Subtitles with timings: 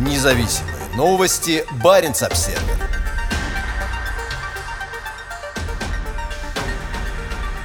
[0.00, 1.62] Независимые новости.
[1.84, 2.58] Барин обсерва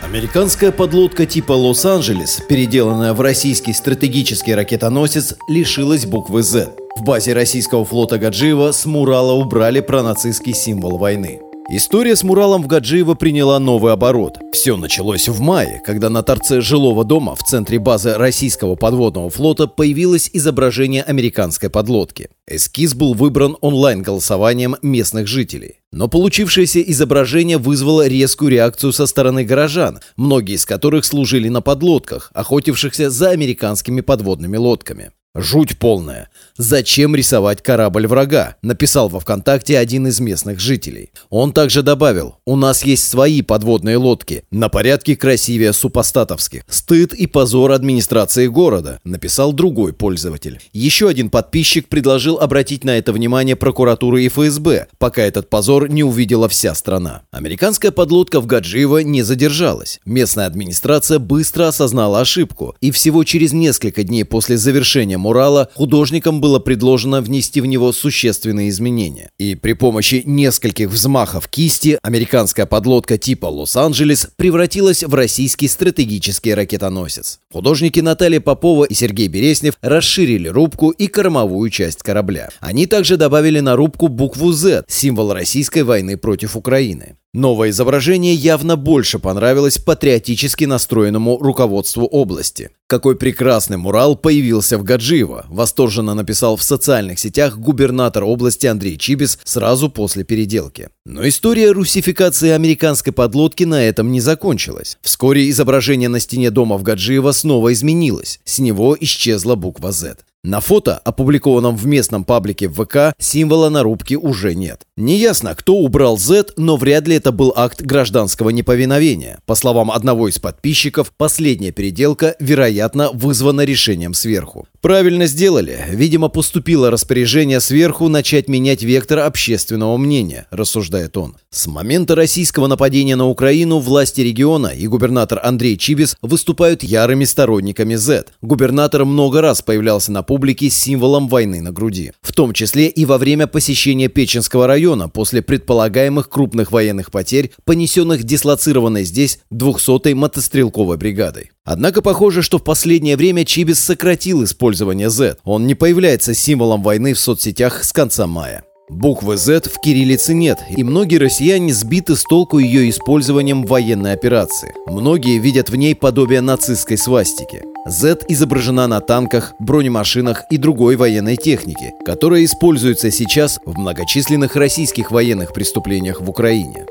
[0.04, 6.74] Американская подлодка типа «Лос-Анджелес», переделанная в российский стратегический ракетоносец, лишилась буквы «З».
[6.98, 11.40] В базе российского флота Гаджиева с мурала убрали пронацистский символ войны.
[11.68, 14.38] История с муралом в Гаджиево приняла новый оборот.
[14.54, 19.66] Все началось в мае, когда на торце жилого дома в центре базы российского подводного флота
[19.66, 22.30] появилось изображение американской подлодки.
[22.46, 25.80] Эскиз был выбран онлайн-голосованием местных жителей.
[25.92, 32.30] Но получившееся изображение вызвало резкую реакцию со стороны горожан, многие из которых служили на подлодках,
[32.36, 35.14] охотившихся за американскими подводными лодками.
[35.36, 36.30] Жуть полная.
[36.58, 38.56] Зачем рисовать корабль врага?
[38.62, 41.12] Написал во ВКонтакте один из местных жителей.
[41.30, 46.64] Он также добавил, у нас есть свои подводные лодки, на порядке красивее супостатовских.
[46.70, 50.62] Стыд и позор администрации города, написал другой пользователь.
[50.72, 56.06] Еще один подписчик предложил обратить на это внимание прокуратуры и ФСБ, пока этот позор не
[56.06, 57.24] увидела вся страна.
[57.32, 60.00] Американская подлодка в Гаджиево не задержалась.
[60.06, 66.60] Местная администрация быстро осознала ошибку, и всего через несколько дней после завершения мурала художникам было
[66.60, 69.32] предложено внести в него существенные изменения.
[69.40, 77.40] И при помощи нескольких взмахов кисти американская подлодка типа «Лос-Анджелес» превратилась в российский стратегический ракетоносец.
[77.52, 82.50] Художники Наталья Попова и Сергей Береснев расширили рубку и кормовую часть корабля.
[82.60, 87.16] Они также добавили на рубку букву «Z»– символ российской войны против Украины.
[87.36, 92.70] Новое изображение явно больше понравилось патриотически настроенному руководству области.
[92.88, 99.38] Какой прекрасный мурал появился в Гаджиево, восторженно написал в социальных сетях губернатор области Андрей Чибис
[99.44, 100.88] сразу после переделки.
[101.06, 104.98] Но история русификации американской подлодки на этом не закончилась.
[105.02, 108.40] Вскоре изображение на стене дома в Гаджиево снова изменилось.
[108.46, 110.20] С него исчезла буква Z.
[110.46, 114.82] На фото, опубликованном в местном паблике ВК, символа на рубке уже нет.
[114.96, 119.40] Неясно, кто убрал Z, но вряд ли это был акт гражданского неповиновения.
[119.48, 124.68] По словам одного из подписчиков, последняя переделка, вероятно, вызвана решением сверху.
[124.86, 125.84] Правильно сделали.
[125.90, 131.38] Видимо, поступило распоряжение сверху начать менять вектор общественного мнения, рассуждает он.
[131.50, 137.96] С момента российского нападения на Украину власти региона и губернатор Андрей Чибис выступают ярыми сторонниками
[137.96, 138.26] Z.
[138.44, 142.12] Губернатор много раз появлялся на публике с символом войны на груди.
[142.22, 148.24] В том числе и во время посещения Печенского района после предполагаемых крупных военных потерь, понесенных
[148.24, 151.50] дислоцированной здесь 200-й мотострелковой бригадой.
[151.66, 155.38] Однако похоже, что в последнее время Чибис сократил использование Z.
[155.44, 158.64] Он не появляется символом войны в соцсетях с конца мая.
[158.88, 164.14] Буквы Z в кириллице нет, и многие россияне сбиты с толку ее использованием в военной
[164.14, 164.76] операции.
[164.86, 167.64] Многие видят в ней подобие нацистской свастики.
[167.88, 175.10] Z изображена на танках, бронемашинах и другой военной технике, которая используется сейчас в многочисленных российских
[175.10, 176.86] военных преступлениях в Украине.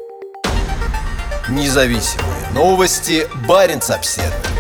[1.49, 3.29] Независимые новости.
[3.47, 4.54] Барин обседный.